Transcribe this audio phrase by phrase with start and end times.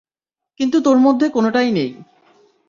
[0.59, 1.91] কিন্তু তোর মধ্যে কোনোটাই নেই।